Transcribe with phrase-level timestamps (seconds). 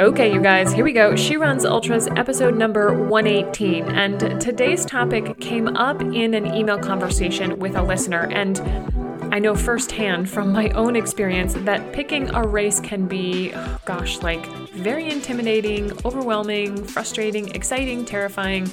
[0.00, 1.14] Okay, you guys, here we go.
[1.14, 3.84] She Runs Ultras, episode number 118.
[3.84, 8.26] And today's topic came up in an email conversation with a listener.
[8.30, 8.56] And
[9.32, 13.50] I know firsthand from my own experience that picking a race can be,
[13.84, 18.68] gosh, like very intimidating, overwhelming, frustrating, exciting, terrifying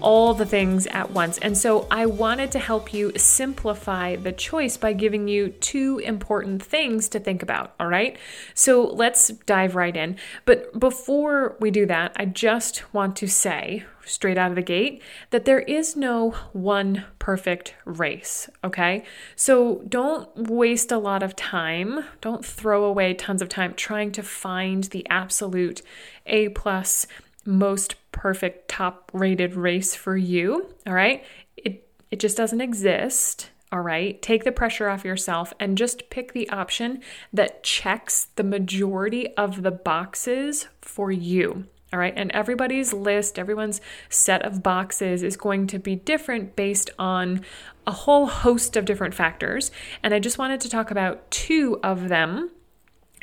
[0.00, 1.38] all the things at once.
[1.38, 6.64] And so I wanted to help you simplify the choice by giving you two important
[6.64, 7.74] things to think about.
[7.78, 8.16] All right.
[8.54, 10.16] So let's dive right in.
[10.44, 15.02] But before we do that, I just want to say straight out of the gate
[15.30, 19.04] that there is no one perfect race, okay?
[19.36, 24.22] So don't waste a lot of time, don't throw away tons of time trying to
[24.22, 25.82] find the absolute
[26.26, 27.06] A plus
[27.44, 31.24] most perfect top rated race for you, all right?
[31.56, 33.50] It it just doesn't exist.
[33.72, 37.00] All right, take the pressure off yourself and just pick the option
[37.32, 41.64] that checks the majority of the boxes for you.
[41.92, 46.88] All right, and everybody's list, everyone's set of boxes is going to be different based
[46.98, 47.44] on
[47.86, 49.70] a whole host of different factors.
[50.02, 52.50] And I just wanted to talk about two of them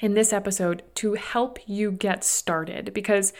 [0.01, 3.33] in this episode to help you get started because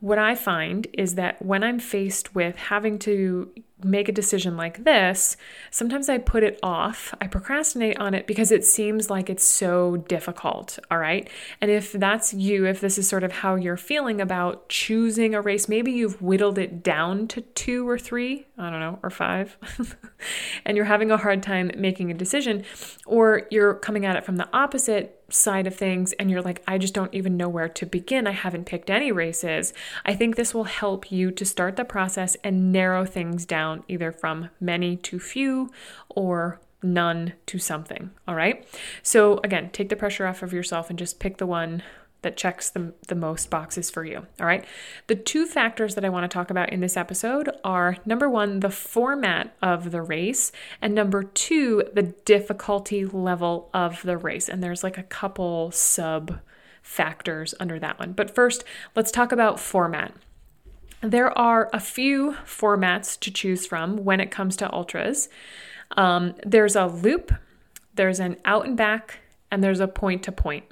[0.00, 3.50] what I find is that when I'm faced with having to
[3.84, 5.36] make a decision like this,
[5.70, 7.14] sometimes I put it off.
[7.20, 10.78] I procrastinate on it because it seems like it's so difficult.
[10.90, 11.28] All right.
[11.60, 15.40] And if that's you, if this is sort of how you're feeling about choosing a
[15.40, 19.56] race, maybe you've whittled it down to two or three, I don't know, or five,
[20.64, 22.64] and you're having a hard time making a decision,
[23.06, 26.78] or you're coming at it from the opposite side of things and you're like, I
[26.78, 28.26] just don't even know where to begin.
[28.26, 29.72] I haven't picked any races.
[30.04, 34.12] I think this will help you to start the process and narrow things down either
[34.12, 35.70] from many to few
[36.08, 38.10] or none to something.
[38.28, 38.66] All right.
[39.02, 41.82] So, again, take the pressure off of yourself and just pick the one
[42.24, 44.26] that checks the, the most boxes for you.
[44.40, 44.64] All right.
[45.06, 48.60] The two factors that I want to talk about in this episode are number one,
[48.60, 50.50] the format of the race,
[50.82, 54.48] and number two, the difficulty level of the race.
[54.48, 56.40] And there's like a couple sub
[56.82, 58.12] factors under that one.
[58.12, 58.64] But first,
[58.96, 60.14] let's talk about format.
[61.00, 65.28] There are a few formats to choose from when it comes to ultras.
[65.96, 67.32] Um, there's a loop,
[67.94, 69.18] there's an out and back,
[69.50, 70.64] and there's a point to point.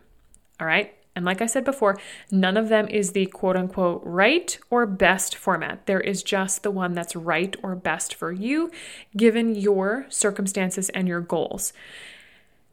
[0.58, 0.94] All right.
[1.14, 1.98] And like I said before,
[2.30, 5.86] none of them is the quote unquote right or best format.
[5.86, 8.70] There is just the one that's right or best for you,
[9.16, 11.72] given your circumstances and your goals.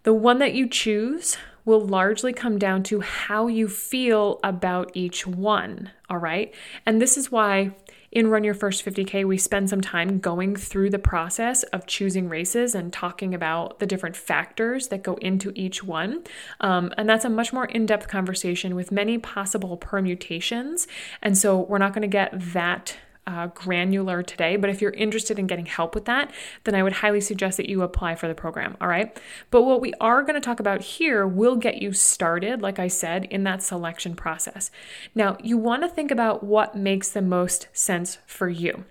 [0.04, 5.28] The one that you choose will largely come down to how you feel about each
[5.28, 5.92] one.
[6.10, 6.54] All right.
[6.86, 7.76] And this is why
[8.12, 12.28] in Run Your First 50K, we spend some time going through the process of choosing
[12.28, 16.24] races and talking about the different factors that go into each one.
[16.60, 20.88] Um, and that's a much more in depth conversation with many possible permutations.
[21.22, 22.98] And so we're not going to get that
[23.30, 26.32] uh, granular today, but if you're interested in getting help with that,
[26.64, 28.76] then I would highly suggest that you apply for the program.
[28.82, 29.16] All right.
[29.52, 32.88] But what we are going to talk about here will get you started, like I
[32.88, 34.72] said, in that selection process.
[35.14, 38.86] Now, you want to think about what makes the most sense for you.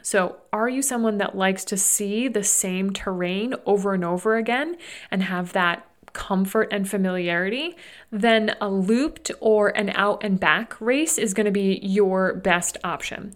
[0.00, 4.76] So, are you someone that likes to see the same terrain over and over again
[5.10, 7.76] and have that comfort and familiarity,
[8.10, 12.78] then a looped or an out and back race is going to be your best
[12.84, 13.32] option.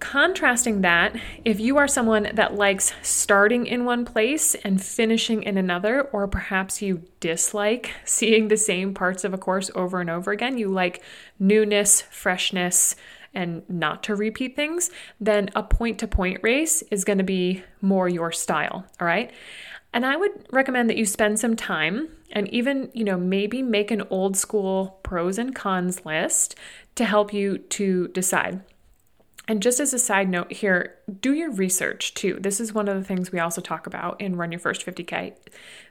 [0.00, 5.56] Contrasting that, if you are someone that likes starting in one place and finishing in
[5.56, 10.30] another, or perhaps you dislike seeing the same parts of a course over and over
[10.30, 11.02] again, you like
[11.38, 12.96] newness, freshness,
[13.34, 14.90] and not to repeat things,
[15.20, 18.86] then a point to point race is going to be more your style.
[19.00, 19.32] All right.
[19.94, 23.92] And I would recommend that you spend some time and even, you know, maybe make
[23.92, 26.56] an old school pros and cons list
[26.96, 28.60] to help you to decide.
[29.46, 32.38] And just as a side note here, do your research too.
[32.40, 35.34] This is one of the things we also talk about in Run Your First 50K.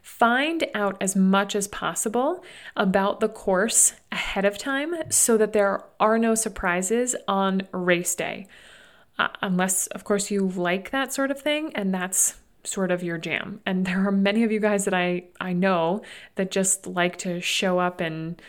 [0.02, 2.44] Find out as much as possible
[2.76, 8.48] about the course ahead of time so that there are no surprises on race day.
[9.18, 12.34] Uh, unless, of course, you like that sort of thing, and that's
[12.64, 13.60] sort of your jam.
[13.66, 16.02] And there are many of you guys that I I know
[16.36, 18.40] that just like to show up and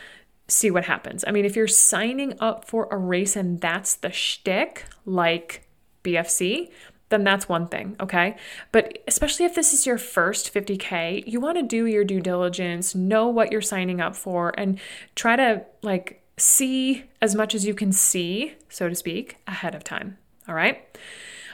[0.47, 1.23] see what happens.
[1.27, 5.67] I mean, if you're signing up for a race and that's the shtick, like
[6.03, 6.69] BFC,
[7.09, 8.35] then that's one thing, okay?
[8.71, 12.95] But especially if this is your first 50K, you want to do your due diligence,
[12.95, 14.79] know what you're signing up for, and
[15.15, 19.83] try to like see as much as you can see, so to speak, ahead of
[19.83, 20.17] time,
[20.47, 20.97] all right?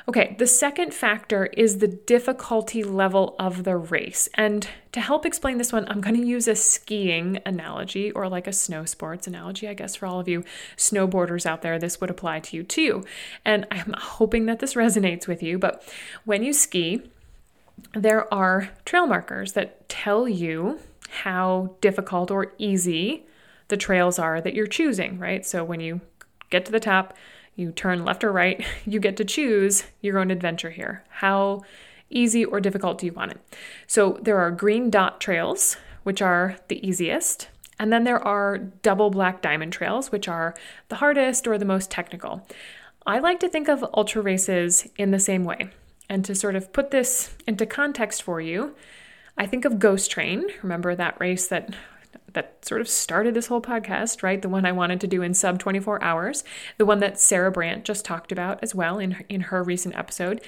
[0.07, 4.27] Okay, the second factor is the difficulty level of the race.
[4.33, 8.47] And to help explain this one, I'm going to use a skiing analogy or like
[8.47, 9.67] a snow sports analogy.
[9.67, 10.43] I guess for all of you
[10.75, 13.03] snowboarders out there, this would apply to you too.
[13.45, 15.59] And I'm hoping that this resonates with you.
[15.59, 15.83] But
[16.25, 17.03] when you ski,
[17.93, 23.25] there are trail markers that tell you how difficult or easy
[23.67, 25.45] the trails are that you're choosing, right?
[25.45, 26.01] So when you
[26.49, 27.15] get to the top,
[27.55, 31.03] you turn left or right, you get to choose your own adventure here.
[31.09, 31.61] How
[32.09, 33.39] easy or difficult do you want it?
[33.87, 37.47] So there are green dot trails, which are the easiest.
[37.79, 40.55] And then there are double black diamond trails, which are
[40.89, 42.47] the hardest or the most technical.
[43.07, 45.69] I like to think of ultra races in the same way.
[46.07, 48.75] And to sort of put this into context for you,
[49.37, 50.45] I think of Ghost Train.
[50.61, 51.73] Remember that race that
[52.33, 54.41] that sort of started this whole podcast, right?
[54.41, 56.43] The one I wanted to do in sub 24 hours,
[56.77, 60.41] the one that Sarah Brandt just talked about as well in, in her recent episode.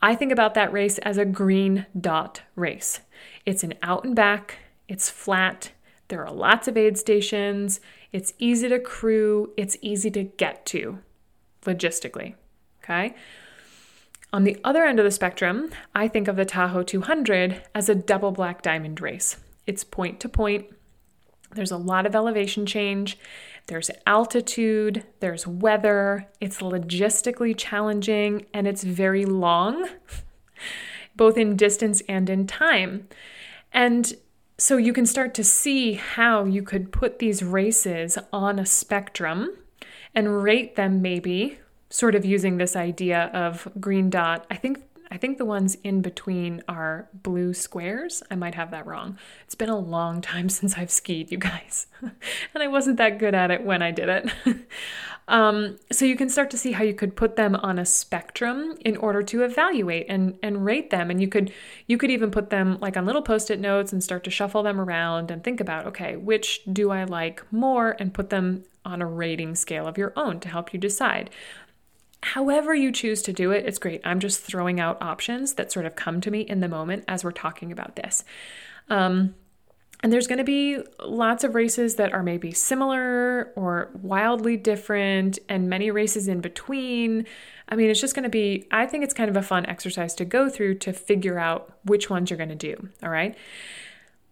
[0.00, 3.00] I think about that race as a green dot race.
[3.44, 5.72] It's an out and back, it's flat,
[6.08, 7.80] there are lots of aid stations,
[8.12, 10.98] it's easy to crew, it's easy to get to
[11.62, 12.34] logistically.
[12.82, 13.14] Okay.
[14.32, 17.94] On the other end of the spectrum, I think of the Tahoe 200 as a
[17.94, 19.36] double black diamond race.
[19.66, 20.66] It's point to point,
[21.54, 23.18] there's a lot of elevation change,
[23.66, 29.88] there's altitude, there's weather, it's logistically challenging, and it's very long,
[31.16, 33.08] both in distance and in time.
[33.72, 34.14] And
[34.56, 39.56] so you can start to see how you could put these races on a spectrum
[40.14, 41.58] and rate them maybe
[41.90, 44.46] sort of using this idea of green dot.
[44.50, 48.22] I think I think the ones in between are blue squares.
[48.30, 49.18] I might have that wrong.
[49.44, 51.86] It's been a long time since I've skied, you guys.
[52.00, 54.30] and I wasn't that good at it when I did it.
[55.28, 58.76] um, so you can start to see how you could put them on a spectrum
[58.84, 61.10] in order to evaluate and, and rate them.
[61.10, 61.52] And you could
[61.86, 64.80] you could even put them like on little post-it notes and start to shuffle them
[64.80, 69.06] around and think about, okay, which do I like more and put them on a
[69.06, 71.30] rating scale of your own to help you decide.
[72.22, 74.00] However, you choose to do it, it's great.
[74.04, 77.22] I'm just throwing out options that sort of come to me in the moment as
[77.22, 78.24] we're talking about this.
[78.90, 79.34] Um,
[80.02, 85.38] and there's going to be lots of races that are maybe similar or wildly different,
[85.48, 87.26] and many races in between.
[87.68, 90.14] I mean, it's just going to be, I think it's kind of a fun exercise
[90.16, 92.88] to go through to figure out which ones you're going to do.
[93.02, 93.36] All right.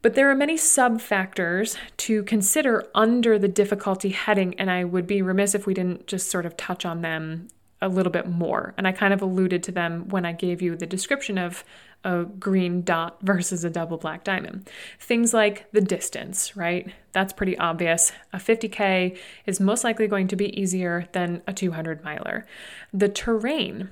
[0.03, 5.07] But there are many sub factors to consider under the difficulty heading, and I would
[5.07, 7.49] be remiss if we didn't just sort of touch on them
[7.83, 8.75] a little bit more.
[8.79, 11.65] And I kind of alluded to them when I gave you the description of
[12.05, 14.69] a green dot versus a double black diamond.
[14.99, 16.93] Things like the distance, right?
[17.13, 18.13] That's pretty obvious.
[18.33, 22.47] A 50K is most likely going to be easier than a 200 miler.
[22.93, 23.91] The terrain,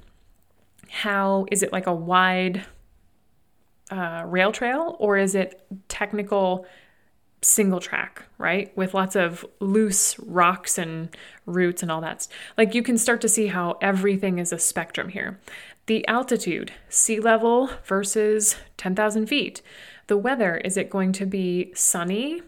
[0.88, 2.64] how is it like a wide
[3.90, 6.66] uh, rail trail or is it technical?
[7.44, 8.76] Single track, right?
[8.76, 11.14] With lots of loose rocks and
[11.46, 12.26] roots and all that.
[12.56, 15.38] Like you can start to see how everything is a spectrum here.
[15.86, 19.60] The altitude, sea level versus 10,000 feet.
[20.06, 22.42] The weather, is it going to be sunny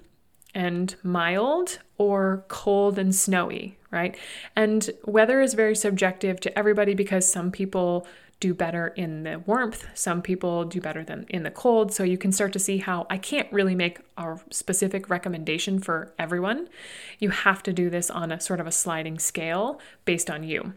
[0.54, 4.16] and mild or cold and snowy, right?
[4.54, 8.06] And weather is very subjective to everybody because some people
[8.38, 9.86] do better in the warmth.
[9.94, 11.92] Some people do better than in the cold.
[11.92, 16.12] So you can start to see how I can't really make a specific recommendation for
[16.18, 16.68] everyone.
[17.18, 20.74] You have to do this on a sort of a sliding scale based on you.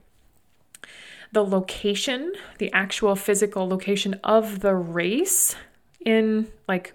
[1.31, 5.55] The location, the actual physical location of the race
[5.99, 6.93] in like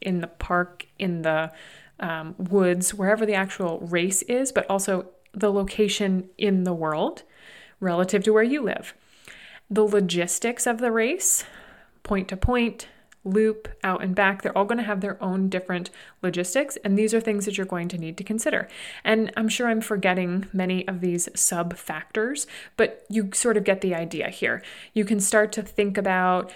[0.00, 1.52] in the park, in the
[2.00, 7.22] um, woods, wherever the actual race is, but also the location in the world
[7.78, 8.94] relative to where you live
[9.72, 11.44] the logistics of the race,
[12.02, 12.88] point to point,
[13.24, 15.88] loop, out and back, they're all going to have their own different
[16.20, 16.76] logistics.
[16.84, 18.68] And these are things that you're going to need to consider.
[19.02, 23.80] And I'm sure I'm forgetting many of these sub factors, but you sort of get
[23.80, 24.62] the idea here.
[24.92, 26.52] You can start to think about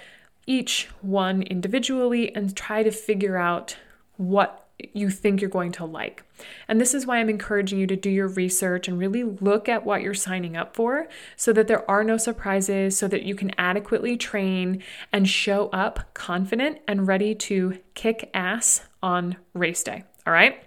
[0.46, 3.76] each one individually and try to figure out
[4.18, 6.22] what you think you're going to like.
[6.68, 9.86] And this is why I'm encouraging you to do your research and really look at
[9.86, 13.52] what you're signing up for so that there are no surprises, so that you can
[13.58, 20.04] adequately train and show up confident and ready to kick ass on race day.
[20.26, 20.62] All right?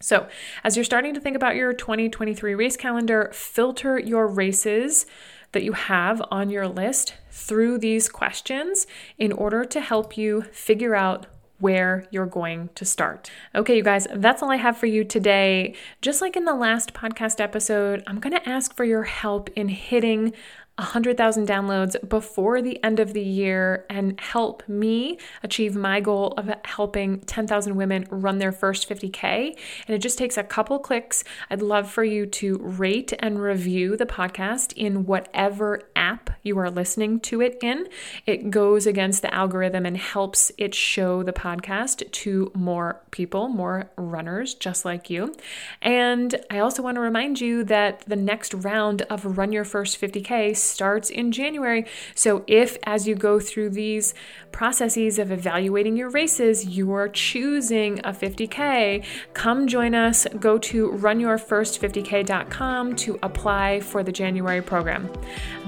[0.00, 0.26] So,
[0.64, 5.06] as you're starting to think about your 2023 race calendar, filter your races
[5.52, 8.86] that you have on your list through these questions
[9.16, 11.26] in order to help you figure out
[11.62, 13.30] where you're going to start.
[13.54, 15.76] Okay, you guys, that's all I have for you today.
[16.00, 19.68] Just like in the last podcast episode, I'm going to ask for your help in
[19.68, 20.32] hitting
[20.78, 26.50] 100,000 downloads before the end of the year and help me achieve my goal of
[26.64, 29.54] helping 10,000 women run their first 50K.
[29.86, 31.24] And it just takes a couple clicks.
[31.50, 36.70] I'd love for you to rate and review the podcast in whatever app you are
[36.70, 37.86] listening to it in.
[38.24, 43.90] It goes against the algorithm and helps it show the podcast to more people, more
[43.96, 45.34] runners just like you.
[45.82, 50.00] And I also want to remind you that the next round of Run Your First
[50.00, 51.84] 50K starts in January.
[52.14, 54.14] So if as you go through these
[54.52, 59.04] processes of evaluating your races, you're choosing a 50K,
[59.34, 60.26] come join us.
[60.38, 65.10] Go to runyourfirst50k.com to apply for the January program.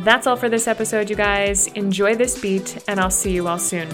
[0.01, 1.67] That's all for this episode, you guys.
[1.69, 3.89] Enjoy this beat, and I'll see you all soon.